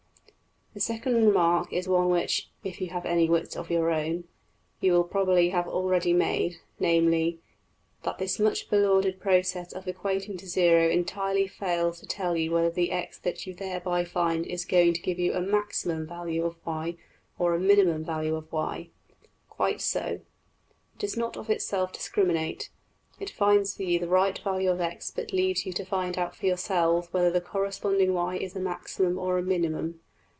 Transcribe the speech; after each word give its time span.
\DPPageSep{110.png}% 0.73 0.73
The 0.73 0.79
second 0.93 1.15
remark 1.25 1.73
is 1.73 1.87
one 1.89 2.09
which 2.09 2.49
(if 2.63 2.79
you 2.79 2.87
have 2.91 3.05
any 3.05 3.27
wits 3.27 3.57
of 3.57 3.69
your 3.69 3.91
own) 3.91 4.23
you 4.79 4.93
will 4.93 5.03
probably 5.03 5.49
have 5.49 5.67
already 5.67 6.13
made: 6.13 6.61
namely, 6.79 7.39
that 8.03 8.17
this 8.19 8.39
much 8.39 8.69
belauded 8.69 9.19
process 9.19 9.73
of 9.73 9.83
equating 9.83 10.39
to 10.39 10.47
zero 10.47 10.87
entirely 10.89 11.45
fails 11.45 11.99
to 11.99 12.05
tell 12.05 12.37
you 12.37 12.51
whether 12.53 12.69
the~$x$ 12.69 13.19
that 13.19 13.45
you 13.45 13.53
thereby 13.53 14.05
find 14.05 14.45
is 14.47 14.63
going 14.63 14.93
to 14.93 15.01
give 15.01 15.19
you 15.19 15.33
a 15.33 15.41
\emph{maximum} 15.41 16.07
value 16.07 16.45
of~$y$ 16.45 16.95
or 17.37 17.53
a 17.53 17.59
\emph{minimum} 17.59 18.05
value 18.05 18.37
of~$y$. 18.37 18.87
Quite 19.49 19.81
so. 19.81 20.21
It 20.21 20.23
does 20.99 21.17
not 21.17 21.35
of 21.35 21.49
itself 21.49 21.91
discriminate; 21.91 22.69
it 23.19 23.29
finds 23.29 23.75
for 23.75 23.83
you 23.83 23.99
the 23.99 24.07
right 24.07 24.39
value 24.39 24.71
of~$x$ 24.71 25.11
but 25.13 25.33
leaves 25.33 25.65
you 25.65 25.73
to 25.73 25.83
find 25.83 26.17
out 26.17 26.33
for 26.33 26.45
yourselves 26.45 27.09
whether 27.11 27.29
the 27.29 27.41
corresponding~$y$ 27.41 28.37
is 28.37 28.55
a 28.55 28.61
maximum 28.61 29.19
or 29.19 29.37
a 29.37 29.43
minimum. 29.43 29.99